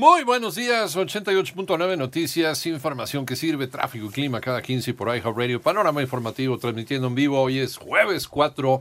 Muy 0.00 0.24
buenos 0.24 0.54
días. 0.54 0.96
88.9 0.96 1.98
Noticias, 1.98 2.64
información 2.64 3.26
que 3.26 3.36
sirve, 3.36 3.66
tráfico 3.66 4.06
y 4.06 4.08
clima 4.08 4.40
cada 4.40 4.62
15 4.62 4.94
por 4.94 5.08
Radio. 5.08 5.60
Panorama 5.60 6.00
informativo 6.00 6.56
transmitiendo 6.56 7.08
en 7.08 7.14
vivo. 7.14 7.38
Hoy 7.38 7.58
es 7.58 7.76
jueves 7.76 8.26
4 8.26 8.80